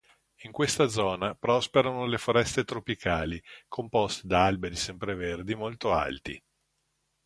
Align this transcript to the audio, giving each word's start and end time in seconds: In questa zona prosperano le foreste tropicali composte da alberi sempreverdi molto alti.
In 0.45 0.51
questa 0.51 0.87
zona 0.87 1.35
prosperano 1.35 2.07
le 2.07 2.17
foreste 2.17 2.63
tropicali 2.63 3.39
composte 3.67 4.25
da 4.25 4.45
alberi 4.47 4.75
sempreverdi 4.75 5.53
molto 5.53 5.93
alti. 5.93 6.43